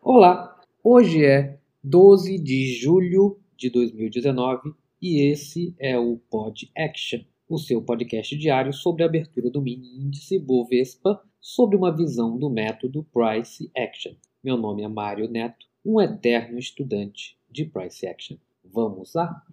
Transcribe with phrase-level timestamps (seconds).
[0.00, 7.58] Olá, hoje é 12 de julho de 2019 e esse é o Pod Action, o
[7.58, 13.04] seu podcast diário sobre a abertura do mini índice Bovespa sob uma visão do método
[13.12, 14.14] Price Action.
[14.42, 18.36] Meu nome é Mário Neto, um eterno estudante de Price Action.
[18.64, 19.44] Vamos lá?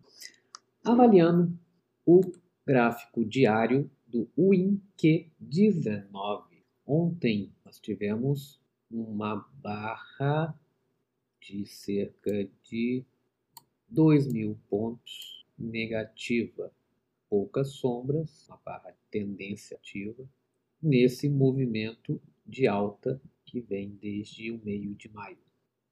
[0.83, 1.57] Avaliando
[2.05, 2.21] o
[2.65, 6.43] gráfico diário do WinQ19.
[6.85, 8.63] Ontem nós tivemos
[8.95, 10.57] uma barra
[11.39, 13.03] de cerca de
[13.89, 16.71] 2 mil pontos negativa,
[17.29, 20.27] poucas sombras, uma barra tendência ativa,
[20.81, 25.37] nesse movimento de alta que vem desde o meio de maio.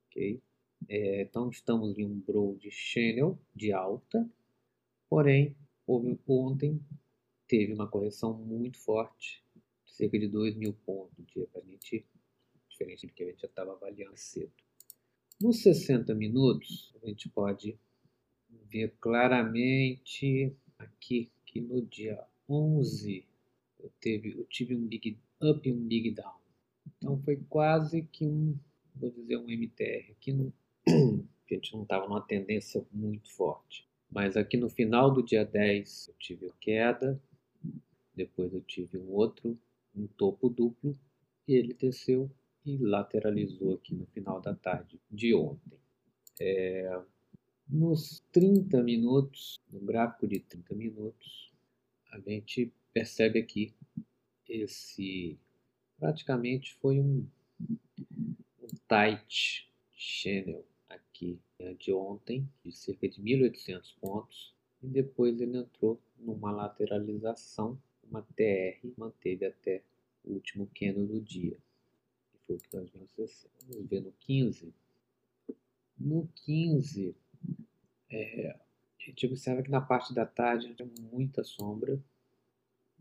[0.09, 0.41] Okay?
[0.88, 4.29] É, então estamos em um broad channel de alta,
[5.09, 6.79] porém houve ontem
[7.48, 9.43] teve uma correção muito forte,
[9.85, 12.05] cerca de 2 mil pontos dia para a gente
[12.83, 14.51] diferente do que a gente já estava avaliando cedo.
[15.41, 17.77] Nos 60 minutos, a gente pode
[18.70, 23.25] ver claramente aqui que no dia 11
[23.79, 26.35] eu, teve, eu tive um big up e um big down.
[26.98, 28.57] Então foi quase que um,
[28.95, 30.12] vou dizer, um MTR.
[30.12, 30.53] Aqui no,
[30.87, 33.87] a gente não estava numa tendência muito forte.
[34.09, 37.20] Mas aqui no final do dia 10 eu tive queda,
[38.15, 39.57] depois eu tive um outro,
[39.95, 40.97] um topo duplo,
[41.47, 42.29] e ele desceu
[42.65, 45.77] e lateralizou aqui no final da tarde de ontem.
[46.39, 47.01] É,
[47.67, 51.51] nos 30 minutos, no gráfico de 30 minutos,
[52.11, 53.73] a gente percebe aqui
[54.47, 55.37] esse
[55.97, 57.25] praticamente foi um,
[57.61, 65.57] um tight channel aqui né, de ontem, de cerca de 1.800 pontos, e depois ele
[65.57, 69.81] entrou numa lateralização, uma TR, manteve até
[70.23, 71.57] o último candle do dia
[72.46, 72.90] foi o que nós
[73.68, 74.74] Vamos ver no 15.
[75.97, 77.16] No 15,
[78.09, 78.59] é, a
[79.06, 82.02] gente observa que na parte da tarde tem muita sombra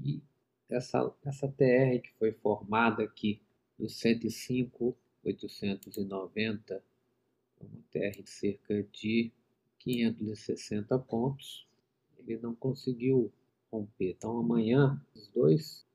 [0.01, 0.21] e
[0.69, 3.41] essa, essa TR que foi formada aqui
[3.79, 6.85] no 105,890,
[7.61, 9.33] uma TR de cerca de
[9.79, 11.67] 560 pontos,
[12.19, 13.33] ele não conseguiu
[13.71, 14.11] romper.
[14.11, 15.87] Então amanhã os dois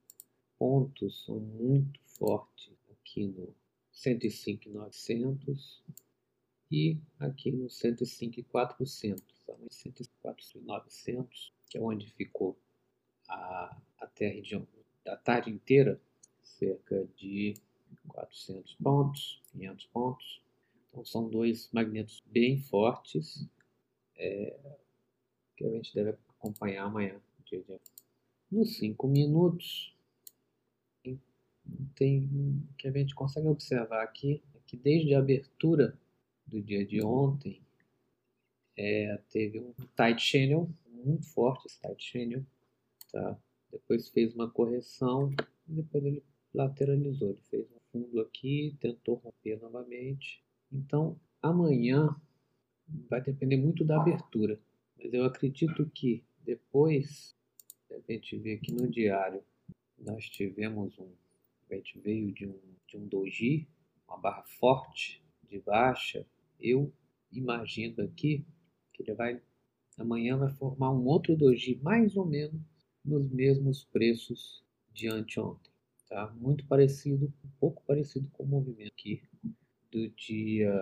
[0.58, 2.77] pontos são muito fortes
[3.08, 3.56] aqui no
[3.92, 5.82] 105,900
[6.70, 9.24] e aqui no 105,400,
[9.70, 12.60] 104,900, que é onde ficou
[13.30, 14.68] a, até a região
[15.06, 16.00] da tarde inteira,
[16.44, 17.54] cerca de
[18.10, 20.42] 400 pontos, 500 pontos.
[20.90, 23.48] Então são dois magnetos bem fortes
[24.18, 24.78] é,
[25.56, 27.22] que a gente deve acompanhar amanhã.
[28.52, 29.97] Nos 5 minutos,
[31.96, 35.98] tem que a gente consegue observar aqui é que desde a abertura
[36.46, 37.62] do dia de ontem
[38.78, 42.44] é, teve um tight channel muito forte esse tight channel
[43.12, 43.38] tá?
[43.72, 45.32] Depois fez uma correção
[45.68, 46.24] e depois ele
[46.54, 50.44] lateralizou ele fez um fundo aqui tentou romper novamente.
[50.72, 52.16] Então amanhã
[53.10, 54.60] vai depender muito da abertura
[54.98, 57.36] mas eu acredito que depois
[57.92, 59.44] a gente vê aqui no diário
[59.98, 61.10] nós tivemos um
[61.76, 63.68] gente veio de um, de um doji,
[64.08, 66.26] uma barra forte de baixa.
[66.60, 66.94] Eu
[67.32, 68.46] imagino aqui
[68.94, 69.42] que ele vai
[69.98, 72.62] amanhã vai formar um outro doji mais ou menos
[73.04, 74.64] nos mesmos preços
[74.94, 75.72] de anteontem.
[76.08, 76.32] Tá?
[76.40, 79.22] Muito parecido, um pouco parecido com o movimento aqui
[79.92, 80.74] do dia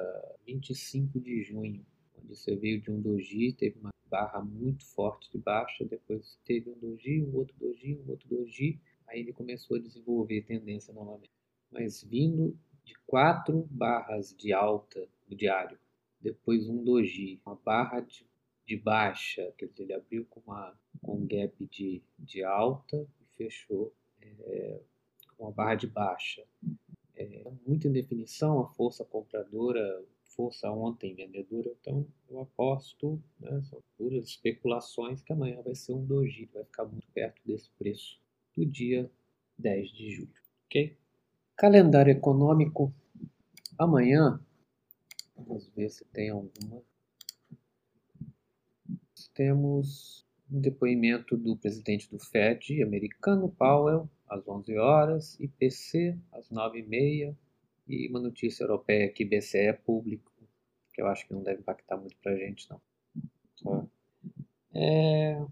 [0.45, 1.85] 25 de junho,
[2.17, 6.69] onde você veio de um doji, teve uma barra muito forte de baixa, depois teve
[6.69, 11.31] um doji, um outro doji, um outro doji, Aí ele começou a desenvolver tendência novamente.
[11.71, 15.77] Mas vindo de quatro barras de alta no diário,
[16.21, 18.25] depois um doji, uma barra de,
[18.65, 23.25] de baixa, quer dizer, ele abriu com, uma, com um gap de, de alta e
[23.35, 24.79] fechou é,
[25.35, 26.43] com uma barra de baixa.
[27.15, 30.03] É, muita indefinição, a força compradora,
[30.35, 36.05] força ontem vendedora, então eu aposto, né, são puras especulações que amanhã vai ser um
[36.05, 38.19] doji, vai ficar muito perto desse preço
[38.55, 39.09] do dia
[39.57, 40.33] 10 de julho.
[40.65, 40.97] Ok?
[41.55, 42.93] Calendário econômico.
[43.77, 44.39] Amanhã,
[45.35, 46.81] vamos ver se tem alguma.
[49.33, 57.35] Temos um depoimento do presidente do Fed americano, Powell, às 11 horas, IPC às 9h30
[57.87, 60.31] e uma notícia europeia que BCE é público,
[60.93, 62.81] que eu acho que não deve impactar muito para a gente, não.
[63.63, 63.87] Tá?
[64.73, 65.45] É,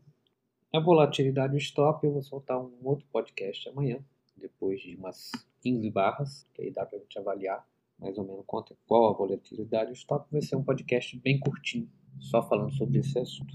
[0.74, 4.00] a volatilidade stop, eu vou soltar um outro podcast amanhã,
[4.36, 5.31] depois de umas
[5.62, 7.64] 15 barras, que aí dá para a gente avaliar
[8.00, 11.88] mais ou menos quanto, qual a volatilidade estoque, vai ser um podcast bem curtinho,
[12.20, 13.54] só falando sobre esse assunto.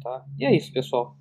[0.00, 0.24] Tá?
[0.38, 1.16] E é isso, pessoal.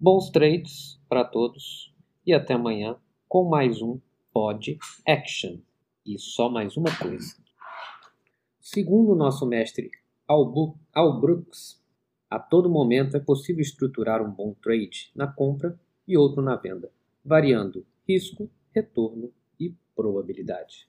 [0.00, 2.96] Bons trades para todos e até amanhã
[3.28, 4.00] com mais um
[4.32, 5.58] Pod Action.
[6.06, 7.36] E só mais uma coisa.
[8.58, 9.90] Segundo o nosso mestre
[10.26, 11.78] Al Brooks,
[12.30, 16.90] a todo momento é possível estruturar um bom trade na compra e outro na venda,
[17.24, 20.88] variando risco, retorno e probabilidade.